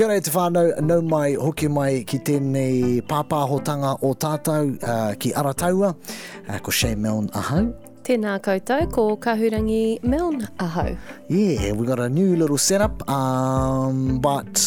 [0.00, 5.10] Kia ora e te whānau, nau mai, hoki mai ki tēnei pāpāhotanga o tātou uh,
[5.20, 7.66] ki Arataua, uh, ko Shay Milne ahau.
[8.08, 10.96] Tēnā koutou, ko Kahurangi Milne ahau.
[11.28, 14.62] Yeah, we got a new little setup, um, but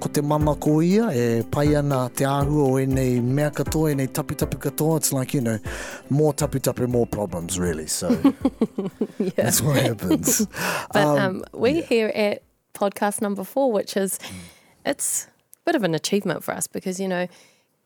[0.00, 4.12] ko te mama ko ia, e pai ana te āhua o enei mea katoa, enei
[4.12, 4.98] tapu katoa.
[4.98, 5.58] It's like, you know,
[6.10, 7.86] more tapu, more problems, really.
[7.86, 8.10] So
[9.18, 9.30] Yeah.
[9.36, 10.46] that's what happens.
[10.92, 12.42] But um, we're here at
[12.74, 14.53] podcast number four, which is, Mm.
[14.84, 17.26] It's a bit of an achievement for us because, you know,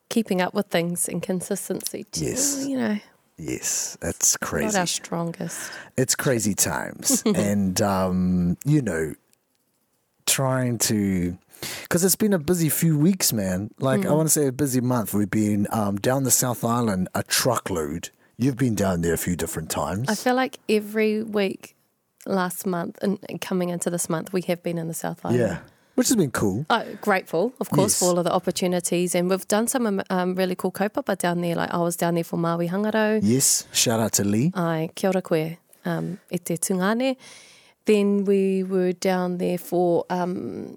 [0.09, 2.65] keeping up with things and consistency, Yes.
[2.67, 2.99] you know,
[3.37, 4.79] yes, it's not crazy.
[4.79, 5.71] our strongest.
[5.97, 9.15] it's crazy times and um you know
[10.27, 11.37] trying to
[11.83, 14.81] because it's been a busy few weeks man like i want to say a busy
[14.81, 19.19] month we've been um down the south island a truckload you've been down there a
[19.19, 21.75] few different times I feel like every week
[22.27, 25.41] last month and coming into this month, we have been in the South Island.
[25.41, 25.59] yeah
[25.99, 27.99] which has been cool Oh, grateful, of course, Yes.
[27.99, 29.15] for all of the opportunities.
[29.17, 31.57] And we've done some um, um, really cool kaupapa down there.
[31.61, 33.21] Like I was down there for Maui Hangarau.
[33.23, 37.17] yes shout out to lee Ai, kia ora koe, um, e te tungane.
[37.85, 40.77] Then we were down there for um,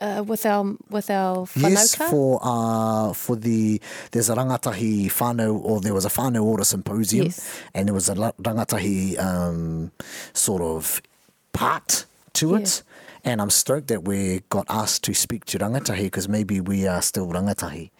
[0.00, 0.64] uh, with our
[0.96, 1.70] with our whanauka.
[1.70, 3.80] Yes, for uh for the
[4.12, 7.40] there's a rangatahi whānau or there was a whānau ora symposium Yes.
[7.74, 9.90] and there was a rangatahi um
[10.32, 11.00] sort of
[11.52, 12.82] part to it.
[13.24, 17.02] And I'm stoked that we got asked to speak to rangatahi because maybe we are
[17.02, 17.90] still rangatahi.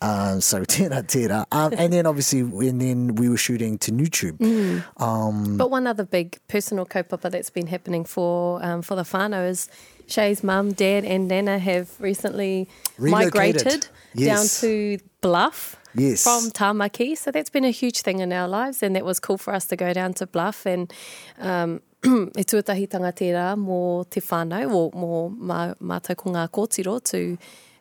[0.00, 1.46] Um, so tēnā tēnā.
[1.52, 4.38] Um, and then obviously and then we were shooting to YouTube.
[4.38, 4.84] Mm.
[5.02, 9.48] Um, But one other big personal kaupapa that's been happening for um, for the whānau
[9.48, 9.68] is
[10.06, 12.66] Shay's mum, dad, and Nana have recently
[12.98, 13.34] Relocated.
[13.34, 14.60] migrated Yes.
[14.60, 15.76] down to Bluff.
[15.94, 16.22] Yes.
[16.24, 17.16] From Tamaki.
[17.16, 19.66] So that's been a huge thing in our lives, and that was cool for us
[19.66, 20.92] to go down to Bluff and
[21.38, 21.80] um,
[22.38, 27.36] e tuatahitanga tērā mō te whānau, o mō mā, mātou ko ngā kōtiro to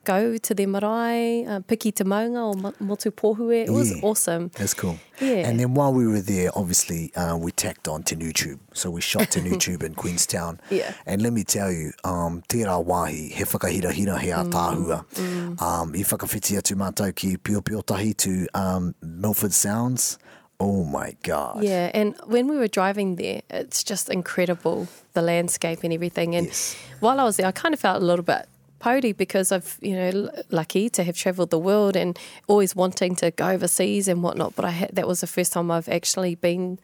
[0.08, 3.66] go to their marae, uh, piki te maunga o motu pohue.
[3.66, 4.00] It was Yeah.
[4.04, 4.50] awesome.
[4.56, 4.98] That's cool.
[5.20, 5.50] Yeah.
[5.50, 8.60] And then while we were there, obviously, uh, we tacked on to YouTube.
[8.74, 10.62] So we shot to YouTube in Queenstown.
[10.70, 10.94] Yeah.
[11.06, 15.62] And let me tell you, um, tērā wāhi, he whakahirahira he a Mm, tāhua.
[15.62, 20.18] Um, I whakawhiti atu mātou ki Pio Pio Tahi to um, Milford Sounds.
[20.60, 21.64] Oh my God.
[21.64, 26.36] Yeah, and when we were driving there, it's just incredible the landscape and everything.
[26.36, 26.76] And Yes.
[27.00, 28.48] while I was there, I kind of felt a little bit
[28.80, 32.18] pody because I've you know lucky to have travelled the world and
[32.48, 34.56] always wanting to go overseas and whatnot.
[34.56, 36.80] But I had, that was the first time I've actually been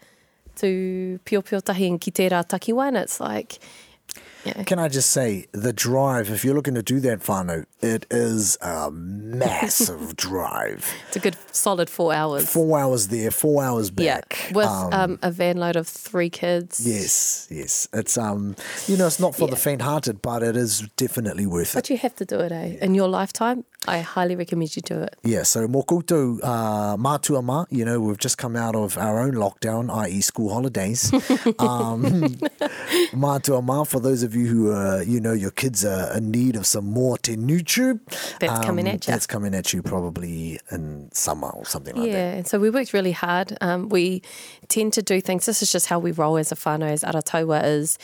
[0.58, 3.58] to Pio Pio Tahi and ki tērā takiwa, and it's like,
[4.46, 8.06] yeah, Can I just say, the drive, if you're looking to do that whānau, it
[8.12, 10.94] is a massive drive.
[11.08, 12.50] it's a good solid four hours.
[12.50, 14.48] Four hours there, four hours back.
[14.50, 16.86] Yeah, with um, a van load of three kids.
[16.86, 17.88] Yes, yes.
[17.94, 18.56] It's um,
[18.88, 21.76] you know, it's not for the faint-hearted, but it is definitely worth it.
[21.76, 22.78] But you have to do it, eh?
[22.82, 25.16] In your lifetime, I highly recommend you do it.
[25.24, 25.44] Yeah.
[25.44, 29.34] So mō koutou uh, mātua mā, you know, we've just come out of our own
[29.34, 31.12] lockdown, i.e., school holidays.
[31.60, 32.04] um,
[33.14, 36.56] mātua mā for those of you who are, you know, your kids are in need
[36.56, 38.00] of some more te YouTube.
[38.40, 39.14] That's coming at ya.
[39.14, 42.18] That's coming at you probably in summer or something like that.
[42.18, 43.58] Yeah, and so we worked really hard.
[43.62, 44.22] Um, we
[44.68, 45.46] tend to do things.
[45.46, 47.98] This is just how we roll as a whānau, as Arataua is.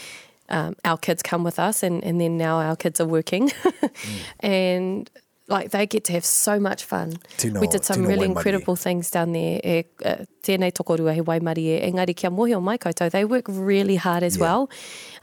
[0.49, 3.51] Um, our kids come with us, and, and then now our kids are working,
[4.39, 5.09] and
[5.49, 7.13] like they get to have so much fun.
[7.37, 9.59] Tino- we did some really incredible things down there.
[9.63, 13.09] E, uh, tēnei tokorua he Waimari e, engari kia mohi o mai koutou.
[13.11, 14.41] They work really hard as Yeah.
[14.43, 14.69] well.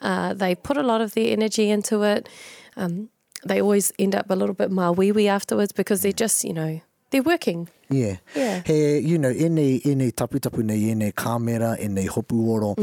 [0.03, 2.29] Uh, they put a lot of their energy into it.
[2.77, 3.09] Um,
[3.45, 7.23] they always end up a little bit mawiwi afterwards because they're just, you know, they're
[7.23, 7.69] working.
[7.89, 8.17] Yeah.
[8.35, 8.63] Yeah.
[8.67, 12.49] He, you know, e nei, e nei taputapu nei, e nei kāmera, e nei hopu
[12.51, 12.75] oro,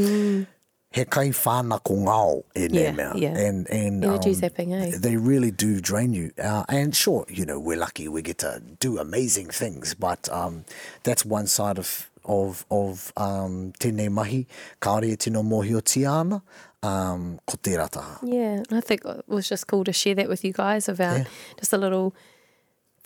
[0.94, 3.10] he kai whāna ko ngao e Yeah, mea.
[3.24, 3.36] yeah.
[3.46, 4.96] And, and um, zapping, eh?
[5.06, 6.30] They really do drain you.
[6.38, 10.64] Uh, and sure, you know, we're lucky we get to do amazing things, but um,
[11.02, 14.46] that's one side of of of um, tēnei mahi,
[14.80, 16.40] kaore e tino mohi o tiana,
[16.82, 18.18] um, ko te rataha.
[18.22, 21.24] Yeah, I think it was just cool to share that with you guys about Yeah.
[21.58, 22.14] just a little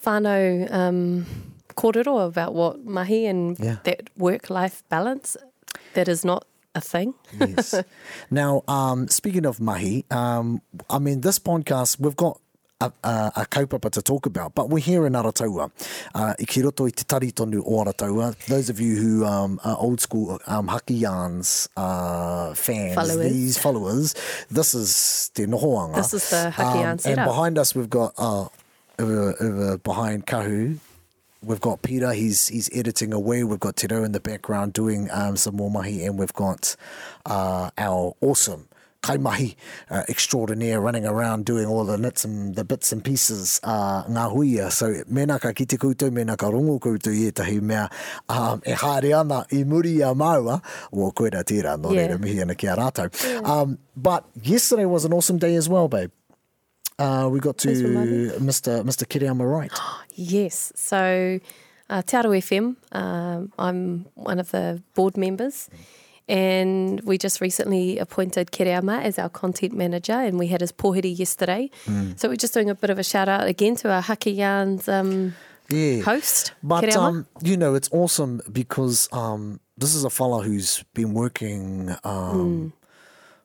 [0.04, 1.26] whānau um,
[1.74, 3.76] kōrero about what mahi and Yeah.
[3.84, 5.36] that work-life balance
[5.94, 6.44] that is not
[6.74, 7.14] a thing.
[7.38, 7.74] yes.
[8.30, 10.60] Now, um, speaking of mahi, um,
[10.90, 12.40] I mean, this podcast, we've got
[12.80, 15.70] a, a, a kaupapa to talk about, but we're here in Arataua.
[16.14, 18.36] Uh, I ki roto i te tari tonu o Arataua.
[18.46, 23.32] Those of you who um, are old school um, Haki Yarns uh, fans, Followers.
[23.32, 24.14] these followers,
[24.50, 25.96] this is te nohoanga.
[25.96, 28.46] This is the Haki Yarn And behind us, we've got, uh,
[29.00, 30.78] over, over behind Kahu,
[31.42, 33.44] We've got Peter, he's he's editing away.
[33.44, 36.74] We've got Tero in the background doing um, some more mahi, and we've got
[37.26, 38.66] uh, our awesome
[39.00, 39.54] kaimahi
[39.88, 44.34] uh, extraordinaire running around doing all the nits and the bits and pieces uh, ngā
[44.34, 44.72] huia.
[44.72, 47.88] So mena ka kite koutou, mena ka rongo koutou i etahi mea
[48.28, 50.60] um, e haere ana i muri a maua,
[50.92, 52.08] o koera tira, no Yeah.
[52.08, 53.44] reira mihi ana ki a rātou.
[53.46, 56.10] Um, but yesterday was an awesome day as well, babe.
[56.98, 58.28] Uh, we got to Please remind me.
[58.38, 58.82] Mr.
[58.82, 59.04] Mr.
[59.06, 59.72] Kereama Wright.
[60.20, 60.72] Yes.
[60.74, 61.38] So,
[61.88, 65.70] uh, Te Arawa FM, um, I'm one of the board members.
[66.28, 71.16] And we just recently appointed Kereama as our content manager, and we had his pohiri
[71.16, 71.70] yesterday.
[72.16, 74.88] So we're just doing a bit of a shout out again to our Haki Yarns
[74.88, 75.34] um,
[75.70, 76.02] Yeah.
[76.02, 81.14] host, But um, you know, it's awesome because um, this is a fella who's been
[81.14, 82.72] working um,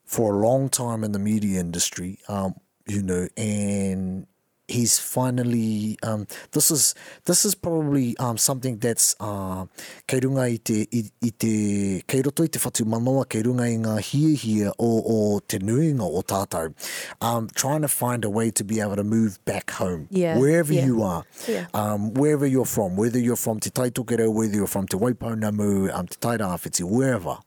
[0.05, 2.17] for a long time in the media industry.
[2.27, 2.55] Um,
[2.87, 4.27] you know, and
[4.67, 5.97] he's finally.
[6.03, 6.95] Um, this is
[7.25, 9.65] this is probably um, something that's uh,
[10.07, 13.67] kei runga i te, i, i te kei roto i te whatu manoa kei runga
[13.69, 16.73] i ngā hiehia o, o te nuinga o tātou.
[17.21, 20.73] Um, trying to find a way to be able to move back home, Yeah, wherever
[20.73, 20.85] yeah.
[20.85, 21.67] you are Yeah.
[21.73, 26.07] um, wherever you're from, whether you're from Te Taitokere, whether you're from Te Waipounamu, um,
[26.07, 27.37] Te Tairāwhiti, wherever.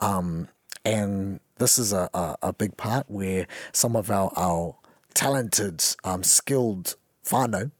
[0.00, 0.48] Um,
[0.84, 4.76] and this is a, a, a big part where some of our, our
[5.14, 6.96] talented, um, skilled
[7.26, 7.70] whānau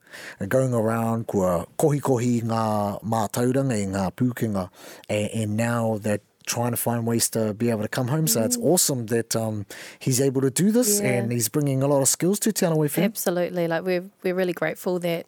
[0.40, 4.70] are going around kua kohi kohi ngā mātauranga i ngā pūkinga
[5.08, 8.26] and, and now they're trying to find ways to be able to come home.
[8.26, 9.64] So it's awesome that um,
[9.98, 11.08] he's able to do this Yeah.
[11.12, 13.02] and he's bringing a lot of skills to Te Arawa FM.
[13.04, 13.66] Absolutely.
[13.66, 15.24] Like we're we're really grateful that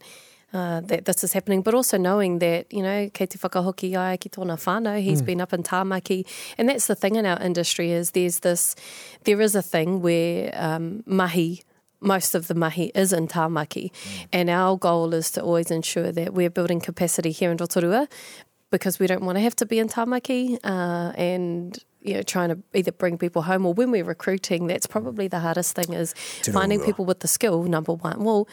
[0.53, 4.17] uh, that this is happening, but also knowing that, you know, kei te whakahoki ai
[4.17, 6.25] ki tōna whānau, he's been up in Tāmaki.
[6.57, 8.77] And that's the thing in our industry is there's this,
[9.25, 11.63] there is a thing where um, mahi,
[12.01, 13.91] most of the mahi is in Tāmaki.
[14.33, 18.09] And our goal is to always ensure that we're building capacity here in Rotorua
[18.71, 22.51] because we don't want to have to be in Tāmaki uh, and you know trying
[22.51, 26.15] to either bring people home or when we're recruiting that's probably the hardest thing is
[26.53, 28.47] finding people with the skill number one well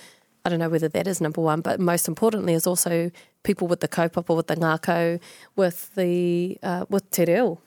[0.46, 3.12] I don't know whether that is number one but most importantly is also
[3.44, 5.20] people with the kaupapa with the ngākau
[5.56, 7.60] with the uh, with te reo.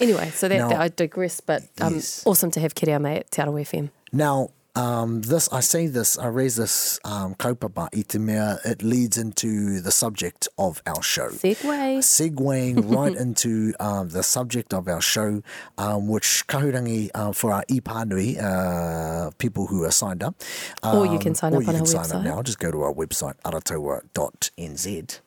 [0.00, 2.22] Anyway so that, Now- that I digress but um, Yes.
[2.26, 3.90] awesome to have Kereama at Te Arawa FM.
[4.12, 8.82] Now, um, this I say this, I raise this um, kaupapa i te mea, it
[8.82, 11.28] leads into the subject of our show.
[11.28, 15.42] segue Segueing right into um, the subject of our show,
[15.78, 20.34] um, which kahurangi uh, for our ipanui, uh, people who are signed up.
[20.82, 22.14] Or you can um, sign or up you on can our sign website.
[22.16, 22.42] Up now.
[22.42, 25.20] Just go to our website, aratoa.nz.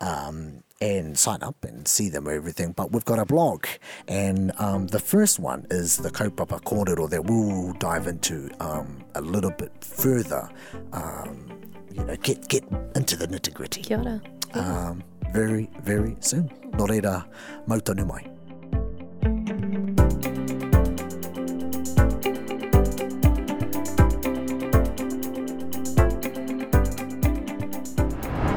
[0.00, 2.72] Um, and sign up and see them everything.
[2.72, 3.66] But we've got a blog,
[4.08, 9.20] and um, the first one is the Kaupapa Kōrero that we'll dive into um, a
[9.20, 10.48] little bit further.
[10.92, 11.52] Um,
[11.92, 12.64] you know, get get
[12.94, 14.20] into the nitty gritty Kia ora.
[14.54, 15.02] um,
[15.32, 16.48] very, very soon.
[16.72, 17.24] Nō reira,
[17.66, 18.35] mautonu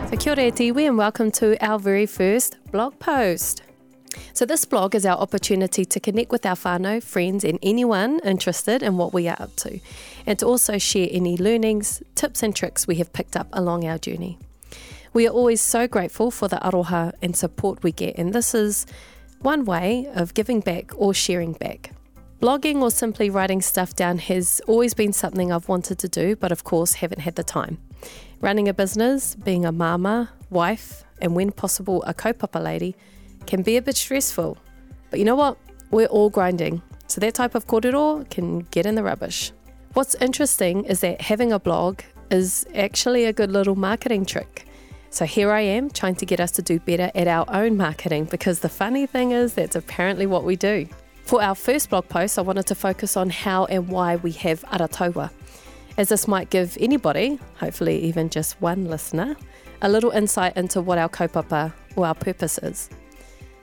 [0.10, 3.62] So kia ora tiwi and welcome to our very first blog post.
[4.34, 8.82] So this blog is our opportunity to connect with our whānau, friends and anyone interested
[8.82, 9.80] in what we are up to
[10.26, 14.00] and to also share any learnings, tips and tricks we have picked up along our
[14.00, 14.40] journey.
[15.14, 18.88] We are always so grateful for the aroha and support we get and this is
[19.42, 21.92] one way of giving back or sharing back.
[22.42, 26.52] Blogging or simply writing stuff down has always been something I've wanted to do, but
[26.52, 27.78] of course haven't had the time.
[28.42, 32.96] Running a business, being a mama, wife, and when possible, a kaupapa lady
[33.46, 34.58] can be a bit stressful.
[35.10, 35.58] But you know what?
[35.92, 39.52] We're all grinding, so that type of kōrero can get in the rubbish.
[39.94, 42.00] What's interesting is that having a blog
[42.32, 44.66] is actually a good little marketing trick.
[45.10, 48.26] So here I am trying to get us to do better at our own marketing
[48.26, 50.88] because the funny thing is that's apparently what we do.
[51.24, 54.62] For our first blog post, I wanted to focus on how and why we have
[54.66, 55.30] arataua,
[56.00, 59.36] as this might give anybody, hopefully even just one listener,
[59.82, 62.90] a little insight into what our kaupapa or our purpose is.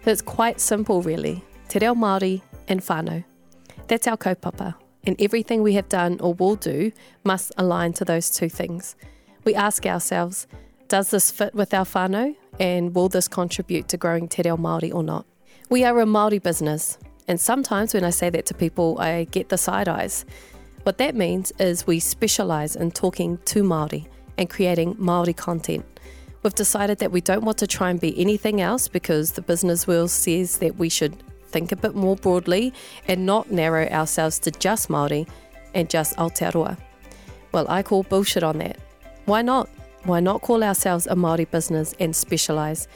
[0.05, 1.43] It's quite simple, really.
[1.69, 3.25] Te reo Māori and whānau.
[3.88, 4.75] That's our kaupapa,
[5.05, 6.93] and everything we have done or will do
[7.25, 8.97] must align to those two things.
[9.45, 10.47] We ask ourselves,
[10.88, 14.95] does this fit with our whānau, and will this contribute to growing te reo Māori
[14.95, 15.25] or not?
[15.71, 19.49] We are a Māori business, and sometimes when I say that to people, I get
[19.49, 20.26] the side eyes.
[20.87, 24.07] What that means is we specialise in talking to Māori
[24.38, 25.85] and creating Māori content.
[26.45, 29.88] We've decided that we don't want to try and be anything else because the business
[29.88, 32.73] world says that we should think a bit more broadly
[33.09, 35.28] and not narrow ourselves to just Māori
[35.75, 36.78] and just Aotearoa.
[37.50, 38.78] Well, I call bullshit on that.
[39.25, 39.69] Why not?
[40.05, 42.87] Why not call ourselves a Māori business and specialise?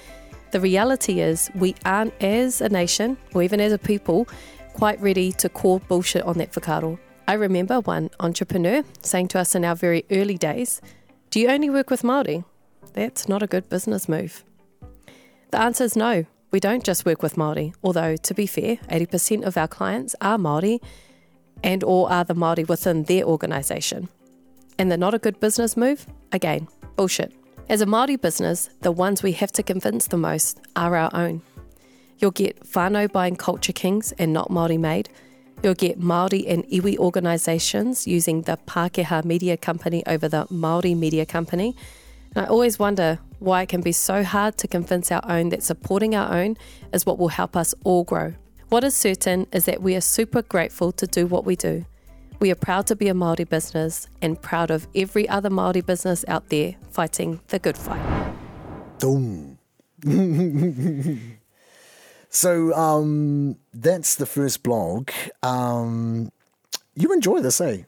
[0.52, 4.28] The reality is, we aren't, as a nation or even as a people,
[4.74, 6.96] quite ready to call bullshit on that whakaaro.
[7.30, 10.80] I remember one entrepreneur saying to us in our very early days,
[11.30, 12.44] Do you only work with Māori?
[12.92, 14.42] That's not a good business move.
[15.52, 19.44] The answer is no, we don't just work with Māori, although to be fair, 80%
[19.44, 20.80] of our clients are Māori
[21.62, 24.08] and or are the Māori within their organisation.
[24.76, 26.08] And the not a good business move?
[26.32, 27.32] Again, bullshit.
[27.68, 31.42] As a Māori business, the ones we have to convince the most are our own.
[32.18, 35.10] You'll get whānau buying culture kings and not Māori made.
[35.62, 41.26] You'll get Māori and iwi organisations using the Pākehā Media Company over the Māori Media
[41.26, 41.76] Company.
[42.34, 45.62] And I always wonder why it can be so hard to convince our own that
[45.62, 46.56] supporting our own
[46.94, 48.32] is what will help us all grow.
[48.70, 51.84] What is certain is that we are super grateful to do what we do.
[52.38, 56.24] We are proud to be a Māori business and proud of every other Māori business
[56.26, 58.00] out there fighting the good fight.
[62.30, 65.10] so um, that's the first blog.
[65.42, 66.30] Um,
[66.94, 67.82] you enjoy this, eh?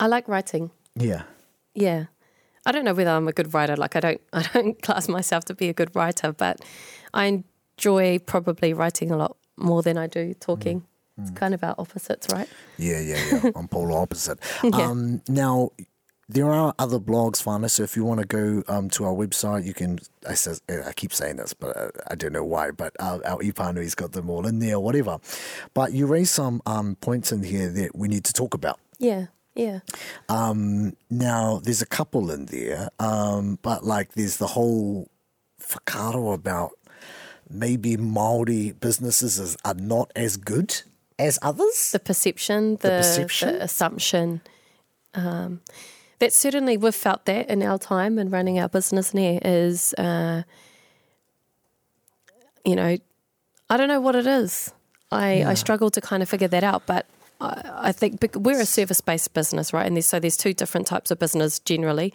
[0.00, 0.70] I like writing.
[0.94, 1.22] Yeah.
[1.74, 2.06] Yeah.
[2.64, 3.76] I don't know whether I'm a good writer.
[3.76, 6.60] Like I don't I don't class myself to be a good writer, but
[7.12, 7.42] I
[7.76, 10.84] enjoy probably writing a lot more than I do talking.
[11.20, 12.48] It's kind of our opposites, right?
[12.76, 13.50] Yeah, yeah, yeah.
[13.56, 14.38] I'm polar opposite.
[14.62, 14.70] Yeah.
[14.70, 15.70] Um, now,
[16.28, 17.70] there are other blogs, Fana.
[17.70, 19.98] So if you want to go um, to our website, you can.
[20.28, 22.70] I says I keep saying this, but uh, I don't know why.
[22.70, 25.18] But uh, our Ipanui's got them all in there, whatever.
[25.72, 28.78] But you raise some um, points in here that we need to talk about.
[28.98, 29.26] Yeah.
[29.54, 29.80] Yeah.
[30.28, 35.10] Um, now, there's a couple in there, um, but like there's the whole
[35.60, 36.72] whakaaro about
[37.50, 40.82] maybe Maori businesses is, are not as good
[41.18, 41.90] as others.
[41.90, 43.54] The perception, the, perception?
[43.54, 44.42] the assumption.
[45.14, 45.60] Um,
[46.18, 50.42] that certainly we've felt that in our time and running our business there is, uh,
[52.64, 52.96] you know,
[53.70, 54.72] I don't know what it is.
[55.10, 57.06] I, I struggle to kind of figure that out, but
[57.40, 59.86] I, I think we're a service based business, right?
[59.86, 62.12] And there's, so there's two different types of business generally,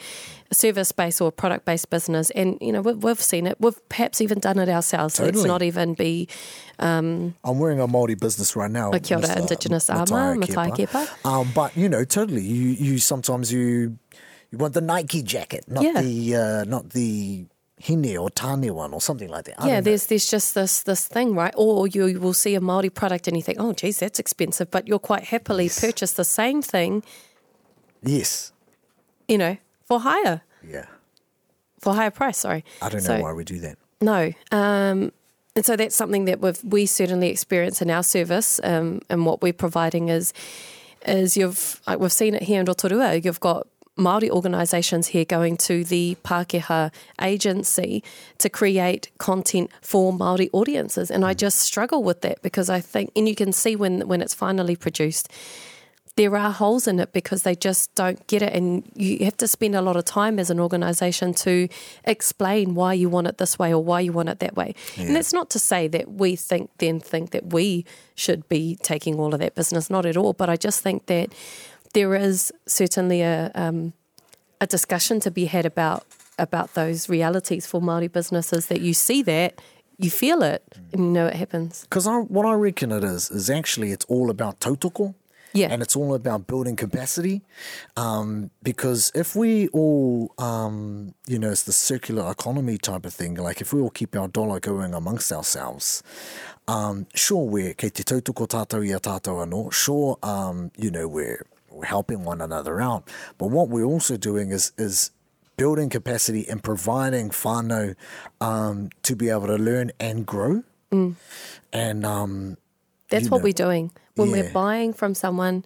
[0.51, 2.29] a service based or product based business.
[2.31, 3.57] And, you know, we've, we've seen it.
[3.59, 5.19] We've perhaps even done it ourselves.
[5.19, 6.27] Let's not even be
[6.79, 8.91] I'm wearing a Maori business right now.
[8.91, 11.25] A kia ora, Indigenous armour, Matai Kepa.
[11.25, 12.41] Um, but you know, totally.
[12.41, 13.97] You you sometimes you
[14.51, 16.01] you want the Nike jacket, not Yeah.
[16.01, 17.45] the uh, not the
[17.85, 19.61] hine or tane one or something like that.
[19.61, 21.53] I yeah, there's there's just this this thing, right?
[21.57, 24.87] Or you will see a Maori product and you think, oh, geez, that's expensive, but
[24.87, 27.03] you'll quite happily purchase the same thing,
[28.01, 28.53] yes,
[29.27, 30.85] you know, for higher yeah.
[31.79, 32.37] for higher price.
[32.37, 33.77] Sorry, I don't So- know why we do that.
[34.01, 34.33] No.
[34.51, 35.11] Um,
[35.55, 38.59] and so that's something that we've, we certainly experience in our service.
[38.63, 40.33] Um, and what we're providing is,
[41.05, 45.83] is you've, we've seen it here in Rotorua, you've got Māori organisations here going to
[45.83, 48.03] the Pākehā agency
[48.39, 51.11] to create content for Māori audiences.
[51.11, 51.37] And I mm.
[51.37, 54.75] just struggle with that because I think, and you can see when, when it's finally
[54.75, 55.31] produced,
[56.15, 58.53] there are holes in it because they just don't get it.
[58.53, 61.67] And you have to spend a lot of time as an organisation to
[62.05, 64.75] explain why you want it this way or why you want it that way.
[64.97, 69.19] And that's not to say that we think then think that we should be taking
[69.19, 70.33] all of that business, not at all.
[70.33, 71.33] But I just think that
[71.93, 73.93] there is certainly a um,
[74.59, 76.05] a discussion to be had about
[76.37, 79.61] about those realities for Māori businesses that you see that,
[79.97, 81.81] you feel it, and you know it happens.
[81.81, 85.13] Because I, what I reckon it is is actually it's all about tautoko.
[85.55, 85.67] Yeah.
[85.69, 87.43] And it's all about building capacity.
[87.95, 93.35] Um, because if we all, um, you know, it's the circular economy type of thing,
[93.35, 96.01] like if we all keep our dollar going amongst ourselves,
[96.67, 101.07] um, sure, we're kei te tautoko tātou i a tātou anō, sure, um, you know,
[101.07, 103.09] we're, we're helping one another out.
[103.37, 105.11] But what we're also doing is, is
[105.57, 107.95] building capacity and providing whānau
[108.41, 110.63] um, to be able to learn and grow.
[110.91, 112.57] And um,
[113.09, 113.91] That's what know, we're doing.
[114.15, 115.65] When we're buying from someone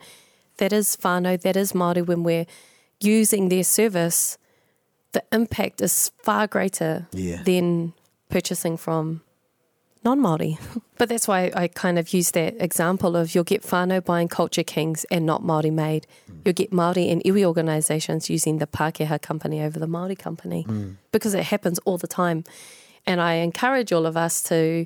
[0.57, 2.45] that is whānau, that is Māori, when we're
[3.01, 4.37] using their service,
[5.11, 7.43] the impact is far greater Yeah.
[7.43, 7.93] than
[8.29, 9.21] purchasing from
[10.03, 10.57] non Māori.
[10.97, 14.63] but that's why I kind of use that example of you'll get whānau buying culture
[14.63, 16.07] kings and not Māori made.
[16.29, 16.35] Mm.
[16.45, 20.95] You'll get Māori and iwi organisations using the Pākehā company over the Māori company Mm.
[21.11, 22.43] because it happens all the time.
[23.05, 24.85] And I encourage all of us to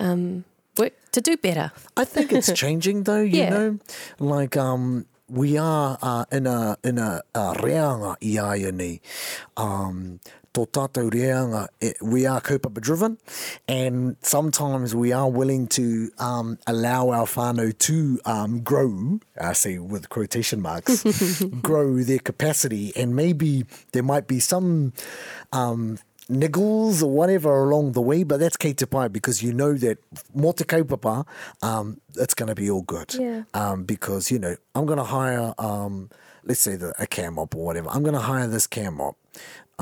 [0.00, 0.44] um,
[0.78, 1.72] work to do better.
[1.96, 3.50] I think it's changing though, you Yeah.
[3.50, 3.78] know.
[4.18, 8.98] Like um we are uh, in a in a, a reanga i aia.
[9.56, 10.20] Um
[10.54, 13.18] tō tātou reanga, eh, we are kaupapa driven
[13.66, 19.78] and sometimes we are willing to um, allow our whānau to um, grow, I say
[19.78, 21.04] with quotation marks,
[21.62, 24.92] grow their capacity and maybe there might be some
[25.52, 29.74] um, niggles or whatever along the way, but that's kei te pai because you know
[29.74, 29.98] that
[30.34, 31.26] mo te kaupapa,
[31.62, 33.14] um, it's going to be all good.
[33.14, 33.44] Yeah.
[33.54, 36.10] Um, because, you know, I'm going to hire, um,
[36.44, 37.88] let's say the, a cam op or whatever.
[37.90, 39.16] I'm going to hire this cam op.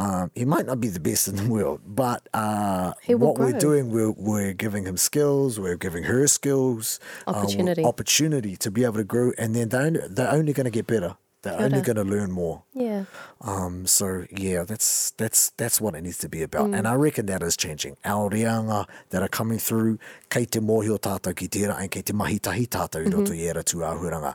[0.00, 3.90] Um, he might not be the best in the world, but uh, what we're doing,
[3.90, 7.85] we're, we're giving him skills, we're giving her skills, uh, Opportunity.
[7.85, 10.87] opportunity to be able to grow, and then they're only, they're only going to get
[10.87, 11.16] better.
[11.42, 12.64] They're Kia only going to learn more.
[12.75, 13.04] Yeah.
[13.40, 16.76] Um, so yeah, that's that's that's what it needs to be about, Mm.
[16.78, 17.97] and I reckon that is changing.
[18.04, 22.12] Our reanga that are coming through, kei te mōhio tātou ki tērā, and kei te
[22.12, 23.40] mahitahi tātou i roto Mm-hmm.
[23.40, 24.35] i era tu āhuranga.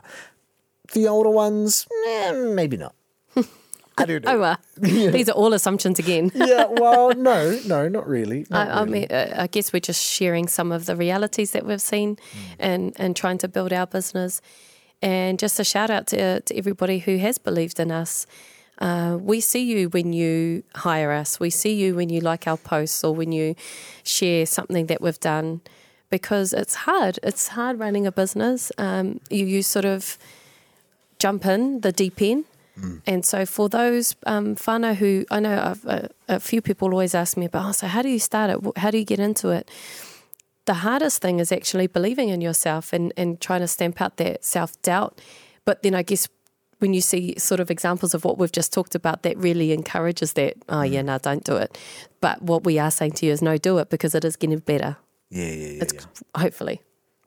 [0.94, 2.95] The older ones, eh, maybe not.
[3.98, 4.32] I don't know.
[4.32, 4.58] Oh, well.
[5.10, 6.30] These are all assumptions again.
[6.34, 8.46] yeah, well, no, no, not really.
[8.50, 11.64] Not I, I mean, uh, I guess we're just sharing some of the realities that
[11.64, 12.18] we've seen
[12.58, 14.40] and, and trying to build our business.
[15.02, 18.26] And just a shout out to, to everybody who has believed in us.
[18.78, 21.40] Uh, we see you when you hire us.
[21.40, 23.54] We see you when you like our posts or when you
[24.04, 25.62] share something that we've done
[26.10, 27.18] because it's hard.
[27.22, 28.70] It's hard running a business.
[28.78, 30.18] Um, you, you sort of
[31.18, 32.44] jump in the deep end.
[32.78, 33.02] Mm.
[33.06, 37.14] And so for those um, whānau who, I know I've, a, a few people always
[37.14, 38.78] ask me about, oh, so how do you start it?
[38.78, 39.70] How do you get into it?
[40.66, 44.44] The hardest thing is actually believing in yourself and, and trying to stamp out that
[44.44, 45.20] self doubt.
[45.64, 46.28] But then I guess
[46.78, 50.34] when you see sort of examples of what we've just talked about, that really encourages
[50.34, 51.06] that, oh, yeah, mm.
[51.06, 51.78] no, don't do it.
[52.20, 54.58] But what we are saying to you is no, do it because it is getting
[54.58, 54.96] better.
[55.30, 56.40] yeah, yeah, yeah, It's yeah.
[56.40, 56.82] hopefully.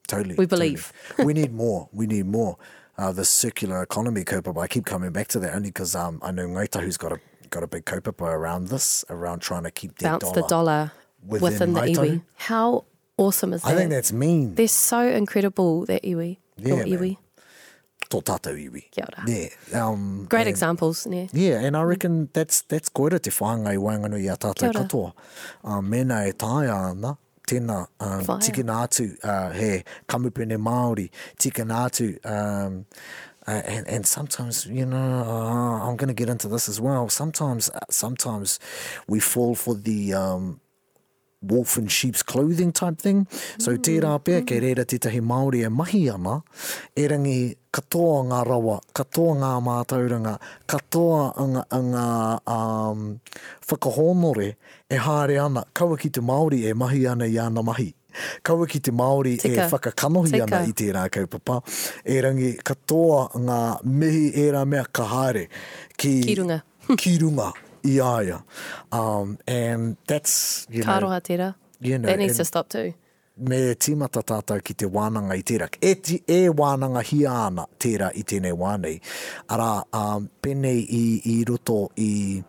[0.07, 0.35] Totally.
[0.35, 0.91] We believe.
[1.09, 1.25] totally.
[1.25, 1.89] we need more.
[1.91, 2.57] We need more.
[2.99, 4.61] Uh, the circular economy kaupapa.
[4.61, 7.19] I keep coming back to that only because um, I know Ngāi Tahu's got a
[7.49, 10.41] got a big kaupapa around this, around trying to keep that Bounce dollar.
[10.41, 10.91] the dollar
[11.25, 12.21] within within, the iwi.
[12.35, 12.83] How
[13.17, 13.71] awesome is that?
[13.71, 14.55] I think that's mean.
[14.55, 16.39] They're so incredible, that iwi.
[16.57, 16.87] Yeah, man.
[16.87, 17.17] iwi.
[18.09, 18.91] Tō tātou iwi.
[18.91, 19.23] Kia ora.
[19.27, 19.87] Yeah.
[19.87, 21.29] Um, Great and- examples, ne?
[21.31, 25.13] Yeah, and I reckon that's that's koira te whāngai wanganu i a tātou katoa.
[25.63, 27.17] Um, mena e tāia ana,
[27.49, 28.39] tēnā um, Whaia.
[28.45, 32.85] tikina atu uh, he kamupene Māori, tikina atu um,
[33.47, 37.09] uh, and, and sometimes, you know, uh, I'm going to get into this as well.
[37.09, 38.59] Sometimes, uh, sometimes
[39.07, 40.59] we fall for the um,
[41.41, 43.25] wolf in sheep's clothing type thing.
[43.59, 46.41] So tērā pēr, kei reira tētahi Māori e mahi ana,
[46.95, 50.33] e rangi katoa ngā rawa, katoa ngā mātauranga,
[50.67, 52.07] katoa ngā, ngā
[52.55, 53.05] um,
[53.69, 54.55] whakahonore
[54.89, 55.63] e haere ana.
[55.73, 57.93] Kaua ki te Māori e mahi ana i ana mahi.
[58.43, 59.67] Kaua ki te Māori Tika.
[59.67, 60.43] e whakakanohi Tika.
[60.49, 61.61] ana i tērā kaupapa.
[62.03, 65.47] E rangi katoa ngā mihi e rā mea ka haere
[65.95, 66.61] ki, Ki runga.
[66.97, 67.51] ki runga
[67.83, 68.41] i aia.
[68.91, 71.55] Um, and that's, you know, Karoha tērā.
[71.81, 72.93] you know, that needs and- to stop too.
[73.39, 75.69] me tīmata tātou ki te wānanga i tērā.
[75.81, 78.99] E, ti, e wānanga hi ana tērā i tēnei wānei.
[79.47, 82.43] Arā, um, penei i, i roto i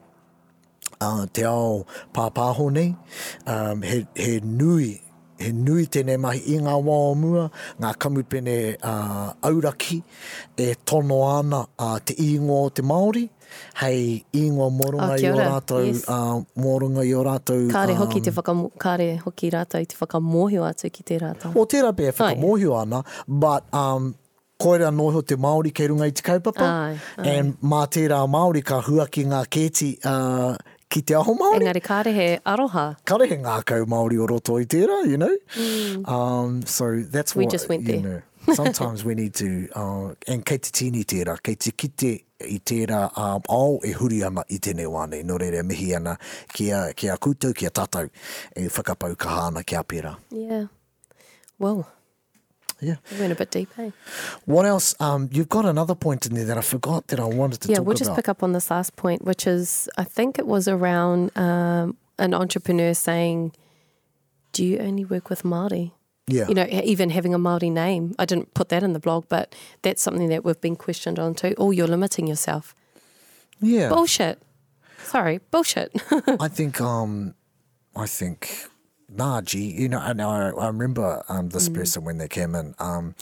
[1.00, 2.90] uh, te ao pāpāho nei,
[3.46, 5.00] um, he, he nui
[5.40, 7.46] he nui tēnei mahi i ngā wā o mua,
[7.80, 10.02] ngā kamupene uh, auraki,
[10.58, 13.28] e tono ana uh, te ingo o te Māori,
[13.80, 16.04] hei ingo moronga Ah, i o rātou, yes.
[16.08, 17.68] uh, moronga i o rātou.
[17.72, 21.52] Kāre um, hoki te whakamo, kāre hoki rātou i te whakamohio atu ki te rātou.
[21.56, 24.12] O tērā pēr whakamohio ana, but um,
[24.60, 26.66] koera noho te Māori kei runga i te kaupapa.
[26.66, 30.56] Ai, And mā tērā Māori ka hua ki ngā kēti uh,
[30.90, 31.62] ki te aho Māori.
[31.62, 32.96] Engari kāre he aroha.
[33.06, 35.32] Kare he ngā kau Māori o roto i tērā, you know.
[36.04, 37.36] Um, so that's Mm.
[37.36, 38.02] We what, just went you there.
[38.02, 38.22] know,
[38.62, 43.04] sometimes we need to, uh, and kei te tini tērā, kei te kite i tērā
[43.18, 46.16] um, ao e huri ana i tēnei wānei, no reira mihi ana
[46.52, 48.08] ki a, ki a koutou, ki a tātou,
[48.56, 50.16] e whakapau ka hāna ki a pērā.
[50.30, 50.66] Yeah.
[51.58, 51.86] Well,
[52.82, 52.96] Yeah.
[53.12, 53.90] we went a bit deep, eh?
[54.46, 54.94] What else?
[55.00, 57.76] Um, you've got another point in there that I forgot that I wanted to yeah,
[57.76, 58.16] talk we'll just about.
[58.16, 62.32] pick up on this last point, which is I think it was around um, an
[62.32, 63.52] entrepreneur saying,
[64.52, 65.92] "Do you only work with Māori?"
[66.30, 66.48] Yeah.
[66.48, 68.14] You know, even having a Māori name.
[68.18, 71.34] I didn't put that in the blog, but that's something that we've been questioned on
[71.34, 71.54] too.
[71.58, 72.74] Oh, you're limiting yourself.
[73.60, 73.88] yeah.
[73.88, 74.40] Bullshit.
[75.04, 75.90] Sorry, bullshit.
[76.40, 77.34] I think um,
[77.96, 78.69] I think
[79.12, 81.74] nah, gee, you know, and I, I remember um, this Mm.
[81.74, 83.14] person when they came in, um,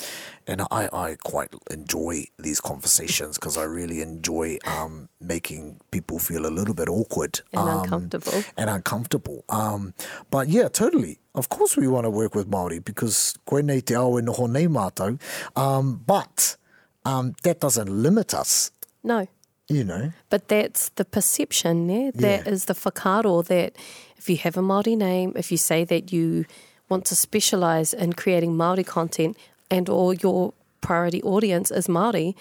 [0.46, 6.46] and I, I quite enjoy these conversations because I really enjoy um, making people feel
[6.46, 8.44] a little bit awkward And um, uncomfortable.
[8.57, 9.44] and uncomfortable.
[9.48, 9.94] Um,
[10.31, 11.18] but yeah, totally.
[11.35, 14.48] Of course, we want to work with Maori because koe nei te ao e noho
[14.48, 15.18] nei mātou.
[15.57, 16.57] Um, but
[17.05, 18.70] that doesn't limit us,
[19.03, 19.27] no.
[19.68, 20.12] you know.
[20.31, 21.87] But that's the perception?
[22.14, 22.53] That Yeah.
[22.53, 23.77] is the whakaro that
[24.18, 26.44] if you have a Māori name, if you say that you
[26.88, 29.37] want to specialise in creating Māori content
[29.70, 32.35] and or your priority audience is Māori,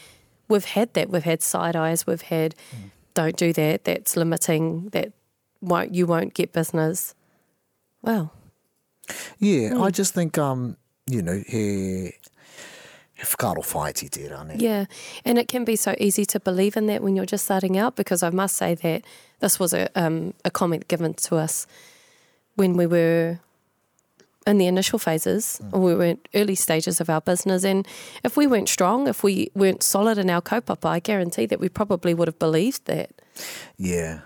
[0.48, 1.10] we've had that.
[1.10, 2.56] We've had side eyes, we've had
[3.14, 5.12] don't do that, that's limiting, that
[5.62, 7.14] won't you won't get business.
[8.02, 8.32] Well,
[9.40, 9.84] Yeah, Hmm.
[9.84, 10.76] I just think, um,
[11.08, 12.12] you know, he,
[13.16, 14.56] he whakaro whai ti tērā, ne?
[14.58, 14.86] Yeah,
[15.26, 17.96] and it can be so easy to believe in that when you're just starting out.
[17.96, 19.04] Because I must say that
[19.40, 21.68] this was a um, a comment given to us
[22.56, 23.40] when we were
[24.48, 27.66] in the initial phases, or we were in early stages of our business.
[27.66, 27.86] And
[28.24, 31.68] if we weren't strong, if we weren't solid in our kaupapa, I guarantee that we
[31.70, 33.12] probably would have believed that
[33.78, 34.22] Yeah.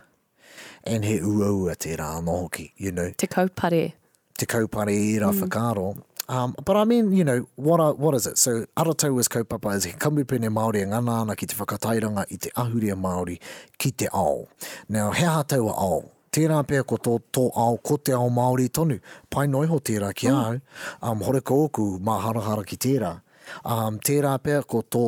[0.84, 3.94] And he uaua tērā anō hoki, you know, te kaupare.
[4.38, 5.98] te kaupare i rā whakaro.
[6.30, 8.38] Um, but I mean, you know, what are, what is it?
[8.38, 12.38] So, aratau is kaupapa is he kamupene Māori a ngana ana ki te whakatairanga i
[12.38, 13.40] te ahurea Māori
[13.78, 14.48] ki te ao.
[14.88, 16.12] Now, he aha tau a ao?
[16.32, 19.02] Tērā pēr ko tō, tō ao, ko te ao Māori tonu.
[19.30, 20.62] Pai noiho tērā ki au.
[21.02, 23.18] Um, hore ko oku, mā harahara ki tērā.
[23.66, 25.04] Um, tērā pēr ko tō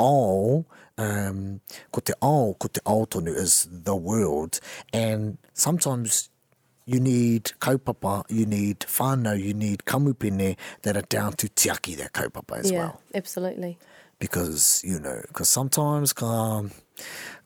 [0.00, 0.64] ao,
[0.96, 1.60] um,
[1.92, 4.60] ko te ao, ko te ao tonu is the world.
[4.94, 6.30] And sometimes
[6.84, 12.12] you need kaupapa, you need whānau, you need kamupene that are down to tiaki that
[12.12, 13.00] kaupapa as yeah, well.
[13.14, 13.78] absolutely.
[14.18, 16.62] Because, you know, because sometimes ka,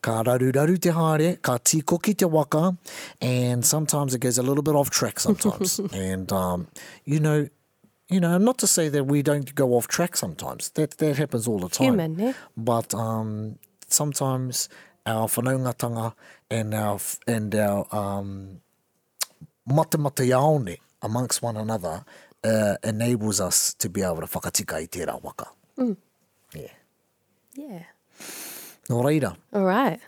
[0.03, 2.77] ka raru raru te haere, ka tikoki te waka,
[3.21, 5.79] and sometimes it goes a little bit off track sometimes.
[5.93, 6.69] and, um,
[7.05, 7.49] you know,
[8.09, 10.71] you know, not to say that we don't go off track sometimes.
[10.71, 11.99] That that happens all the time.
[11.99, 12.33] Human, eh?
[12.57, 14.69] But um, sometimes
[15.05, 16.15] our whanaungatanga
[16.51, 18.61] and our and our um,
[19.67, 22.05] mata mata yaone amongst one another
[22.45, 25.47] uh, enables us to be able to whakatika i tērā waka.
[26.55, 26.73] Yeah.
[27.55, 27.83] Yeah.
[28.89, 29.37] Nō reira.
[29.53, 30.01] All right.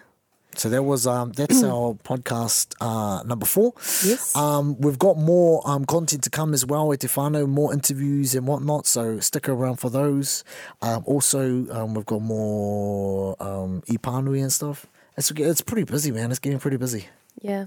[0.55, 3.75] So that was um, that's our podcast uh, number four.
[4.05, 4.35] Yes.
[4.35, 8.47] Um, we've got more um, content to come as well at Tefano, more interviews and
[8.47, 8.87] whatnot.
[8.87, 10.44] So stick around for those.
[10.83, 14.87] Um, also, um, we've got more um, ipanui and stuff.
[15.16, 16.31] It's it's pretty busy, man.
[16.31, 17.07] It's getting pretty busy.
[17.40, 17.66] Yeah.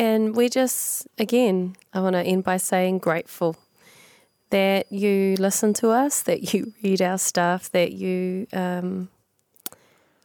[0.00, 3.54] And we just, again, I want to end by saying grateful
[4.48, 9.10] that you listen to us, that you read our stuff, that you um,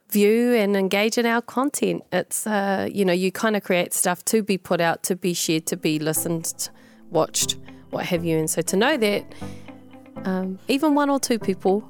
[0.10, 2.06] view and engage in our content.
[2.14, 5.34] It's, uh, you know, you kind of create stuff to be put out, to be
[5.34, 6.70] shared, to be listened,
[7.10, 7.58] watched,
[7.90, 8.38] what have you.
[8.38, 9.26] And so to know that
[10.24, 11.84] um, even one or two people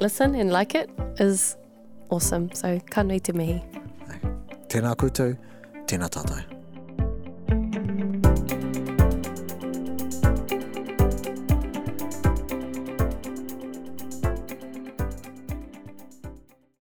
[0.00, 0.90] listen and like it
[1.20, 1.56] is
[2.10, 2.50] awesome.
[2.52, 3.62] So, ka nui te mihi.
[4.66, 5.38] Tēnā koutou,
[5.88, 6.57] ってなったんだ。